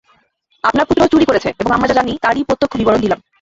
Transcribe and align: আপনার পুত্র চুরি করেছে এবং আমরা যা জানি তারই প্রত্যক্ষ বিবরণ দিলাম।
আপনার 0.63 0.87
পুত্র 0.87 1.11
চুরি 1.11 1.25
করেছে 1.25 1.49
এবং 1.59 1.71
আমরা 1.71 1.89
যা 1.89 1.95
জানি 1.97 2.11
তারই 2.23 2.47
প্রত্যক্ষ 2.47 2.73
বিবরণ 2.77 2.99
দিলাম। 3.01 3.19